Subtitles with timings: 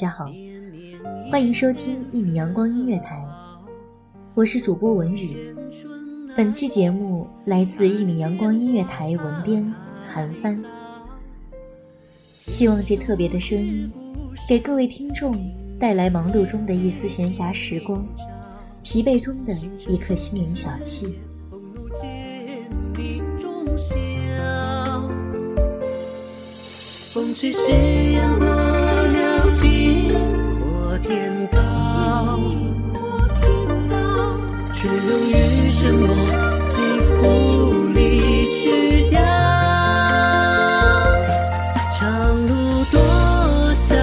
[0.00, 0.32] 大家好，
[1.30, 3.22] 欢迎收听一米阳光音乐台，
[4.32, 5.54] 我是主播文宇。
[6.34, 9.74] 本期节目来自一米阳光音乐台文编
[10.10, 10.58] 韩帆。
[12.46, 13.92] 希望这特别的声音，
[14.48, 15.38] 给各位听众
[15.78, 18.02] 带来忙碌中的一丝闲暇时光，
[18.82, 19.52] 疲惫中的
[19.86, 21.12] 一颗心灵小憩。
[27.12, 28.09] 风起夕
[34.80, 34.94] 却又
[35.26, 36.08] 余生梦
[36.64, 36.80] 几
[37.16, 39.20] 乎离去掉。
[41.98, 42.98] 长路多
[43.74, 43.94] 萧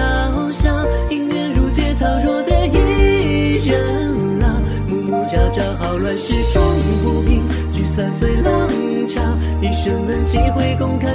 [0.52, 0.70] 萧，
[1.10, 4.46] 姻缘如芥草，若得一人老。
[4.86, 6.62] 暮暮朝朝，好乱世中
[7.02, 8.70] 不平，聚散随浪
[9.08, 9.20] 潮。
[9.60, 11.12] 一生能几回，共看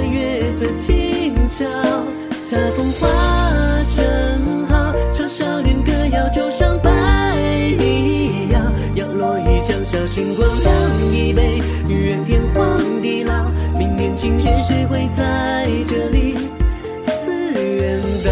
[14.16, 16.36] 今天，谁会在这里
[17.00, 18.30] 思远道？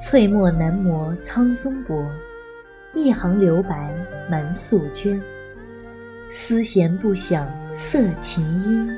[0.00, 2.08] 翠墨难磨苍松薄，
[2.94, 3.92] 一行留白
[4.30, 5.20] 满素绢。
[6.30, 8.88] 丝弦不响色琴音，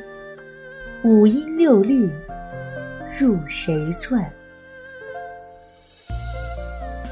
[1.02, 2.10] 五音六律
[3.18, 4.30] 入谁传？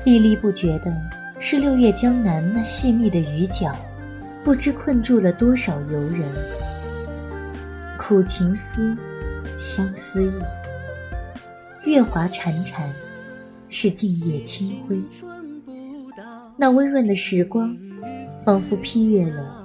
[0.04, 0.94] 历历不绝的
[1.38, 3.74] 是六月江南那细密的雨脚，
[4.42, 6.22] 不知困住了多少游人。
[7.98, 8.96] 苦情思，
[9.56, 10.32] 相思意，
[11.84, 12.88] 月华潺潺，
[13.68, 15.00] 是静夜清辉。
[16.56, 17.76] 那温润的时光，
[18.44, 19.58] 仿佛批阅了。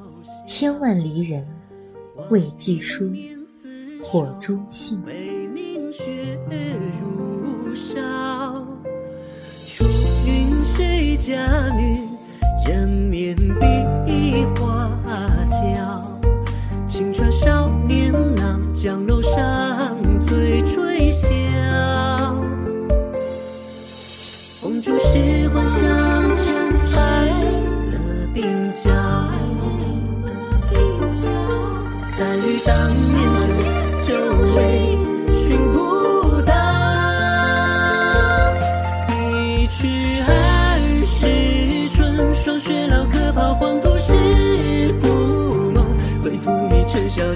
[0.45, 1.47] 千万离人
[2.29, 3.11] 未寄书，
[4.03, 5.01] 火中信。
[9.65, 9.83] 出
[10.27, 11.99] 云谁家女？
[12.67, 13.35] 人面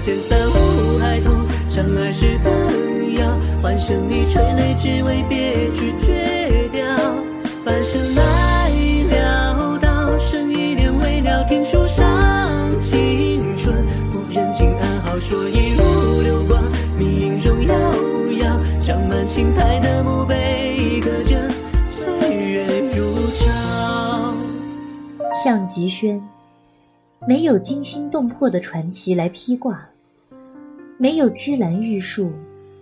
[0.00, 2.50] 嚣间三五孩童，唱儿时歌
[3.20, 6.82] 谣，欢声里垂泪，只为别去绝调。
[7.62, 8.70] 半生来
[9.10, 12.08] 潦倒，剩一念未了，听书上
[12.80, 13.76] 青春，
[14.10, 15.20] 故人今安好？
[15.20, 16.62] 说一如流光，
[16.98, 17.74] 迷影中摇
[18.38, 21.36] 摇，长满青苔的墓碑，刻着
[21.90, 24.34] 岁月如潮。
[25.44, 26.22] 项极轩，
[27.28, 29.89] 没有惊心动魄的传奇来披挂，
[31.02, 32.30] 没有芝兰玉树，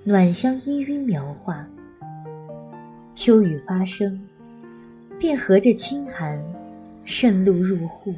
[0.02, 1.64] 暖香氤氲描画。
[3.14, 4.20] 秋雨发生，
[5.20, 6.36] 便和着清寒，
[7.04, 8.12] 渗露入户。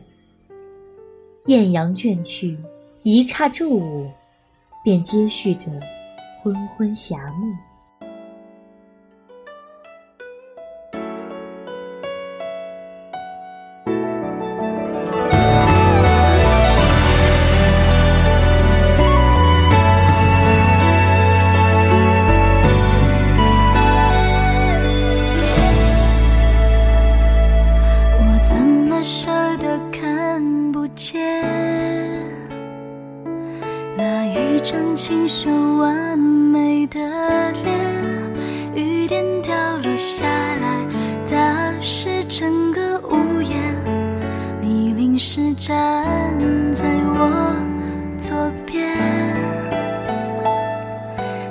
[1.48, 2.56] 艳阳倦去。
[3.02, 4.10] 一刹骤舞，
[4.82, 5.70] 便接续着
[6.42, 7.54] 昏昏霞暮。
[45.22, 46.34] 是站
[46.72, 47.54] 在我
[48.16, 48.34] 左
[48.64, 48.96] 边，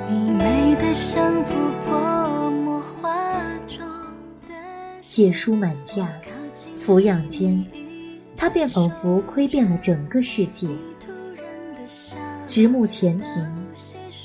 [0.10, 1.56] 你美得像幅
[1.86, 3.12] 泼墨画
[3.68, 3.88] 中
[4.48, 4.56] 的。
[5.02, 6.12] 借书满架，
[6.76, 7.64] 抚养间，
[8.36, 10.68] 他便仿佛窥遍了整个世界。
[12.48, 13.48] 直木前庭，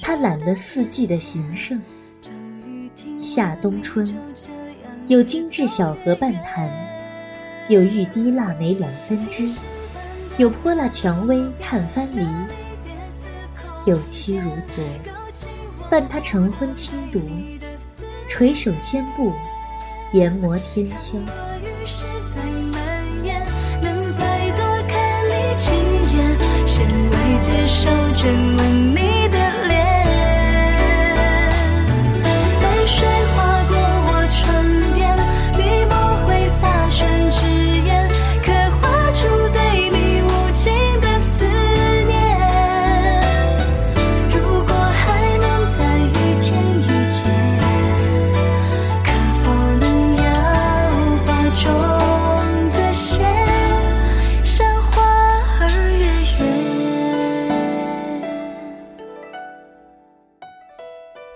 [0.01, 1.79] 他揽了四季的形胜。
[3.19, 4.11] 夏冬春，
[5.07, 6.71] 有精致小荷半坛，
[7.69, 9.51] 有玉滴腊梅两三枝，
[10.37, 12.27] 有泼辣蔷薇看藩篱。
[13.87, 14.85] 有妻如昨，
[15.91, 17.21] 伴他晨昏轻读，
[18.27, 19.33] 垂手纤步，
[20.13, 21.19] 研磨天香。
[27.41, 28.94] 接受，追问你的脸。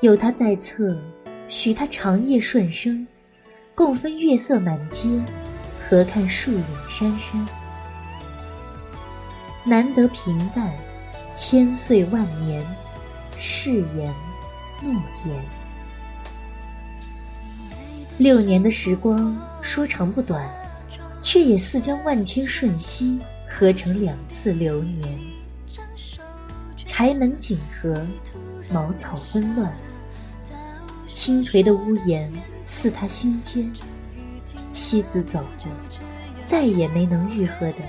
[0.01, 0.97] 有他在侧，
[1.49, 3.05] 许他长夜顺生，
[3.75, 5.09] 共分月色满街，
[5.77, 7.45] 何看树影珊珊。
[9.65, 10.73] 难得平淡，
[11.35, 12.65] 千岁万年，
[13.37, 14.15] 誓言
[14.81, 14.93] 诺
[15.27, 15.45] 言。
[18.19, 20.49] 六年的时光说长不短，
[21.21, 23.19] 却也似将万千瞬息
[23.49, 25.19] 合成两次流年。
[26.91, 28.03] 柴门紧合，
[28.71, 29.71] 茅草纷乱。
[31.13, 32.33] 倾颓的屋檐
[32.65, 33.71] 似他心间，
[34.73, 35.71] 妻子走后，
[36.43, 37.83] 再也没能愈合的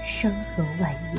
[0.00, 1.18] 伤痕蜿蜒。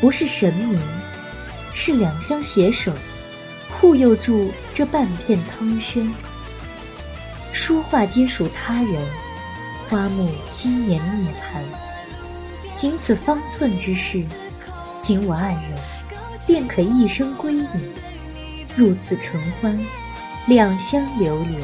[0.00, 0.80] 不是神明，
[1.72, 2.92] 是两相携手，
[3.68, 6.12] 护佑住这半片苍轩。
[7.52, 9.02] 书画皆属他人，
[9.88, 11.62] 花木今年涅槃。
[12.74, 14.22] 仅此方寸之事，
[15.00, 15.78] 仅我二人，
[16.46, 17.66] 便可一生归隐。
[18.76, 19.80] 入此尘欢，
[20.46, 21.62] 两相流连。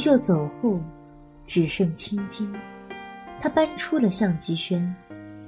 [0.00, 0.80] 红袖走后，
[1.44, 2.50] 只剩青筋。
[3.38, 4.96] 他搬出了相机轩，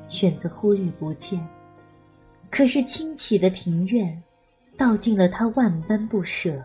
[0.08, 1.40] 选择忽略不见。
[2.50, 4.22] 可是清起的庭院，
[4.76, 6.62] 道尽了他万般不舍。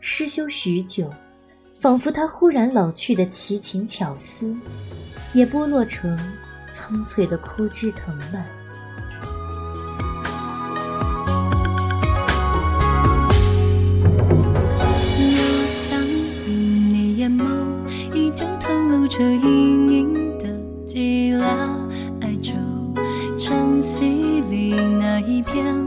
[0.00, 1.12] 失修许久，
[1.74, 4.56] 仿佛他忽然老去的奇情巧思，
[5.34, 6.18] 也剥落成
[6.72, 8.46] 苍翠的枯枝藤蔓。
[17.38, 20.44] 眸依旧透露着隐隐的
[20.86, 21.42] 寂寥
[22.20, 22.54] 哀愁，
[23.38, 25.79] 晨曦里那一片。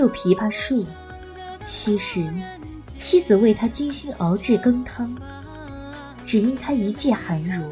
[0.00, 0.86] 有枇杷树，
[1.66, 2.26] 昔时
[2.96, 5.14] 妻子为他精心熬制羹汤，
[6.24, 7.70] 只因他一介寒儒，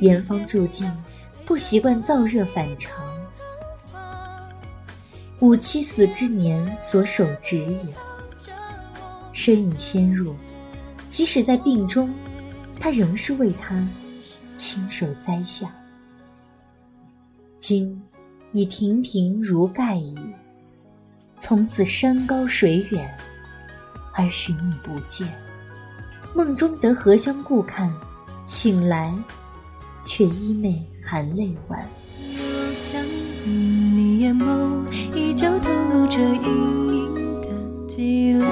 [0.00, 0.92] 严方住境，
[1.44, 3.00] 不习惯燥热反常，
[5.38, 7.94] 吾妻死之年所手植也。
[9.32, 10.36] 身已纤弱，
[11.08, 12.12] 即使在病中，
[12.80, 13.88] 他仍是为他
[14.56, 15.72] 亲手栽下。
[17.56, 18.02] 今
[18.50, 20.18] 已亭亭如盖矣。
[21.42, 23.18] 从此山高水远，
[24.12, 25.26] 而寻你不见。
[26.36, 27.92] 梦中得荷香故看，
[28.46, 29.12] 醒来
[30.04, 31.84] 却衣袂含泪晚。
[32.30, 33.04] 我想
[33.44, 37.48] 你眼眸依旧透露着隐隐的
[37.88, 38.46] 寂寥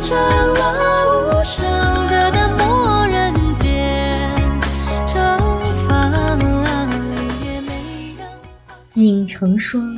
[0.00, 1.64] 成了无声
[2.08, 4.28] 的淡漠人间
[5.06, 5.16] 蒸
[5.86, 5.94] 发
[8.94, 9.96] 影成双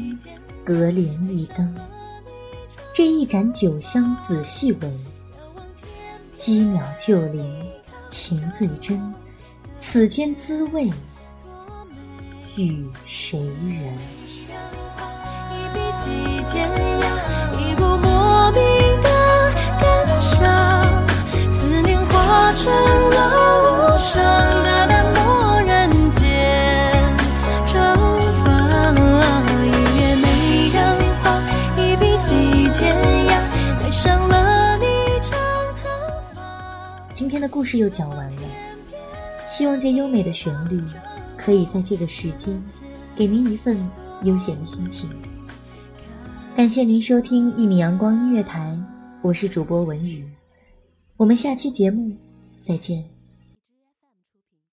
[0.64, 1.74] 隔帘一灯。
[2.92, 5.06] 这一盏酒香仔细闻
[6.34, 7.44] 鸡鸟旧林
[8.08, 9.14] 情最真
[9.76, 10.90] 此间滋味
[12.56, 13.98] 与谁人？
[15.52, 15.78] 一笔
[17.58, 17.74] 一
[37.16, 38.42] 今天的故事又讲完了，
[39.48, 40.78] 希望这优美的旋律
[41.34, 42.62] 可以在这个时间
[43.16, 43.78] 给您一份
[44.24, 45.08] 悠闲的心情。
[46.54, 48.78] 感谢您收听一米阳光音乐台，
[49.22, 50.28] 我是主播文宇，
[51.16, 52.14] 我们下期节目
[52.60, 53.15] 再见。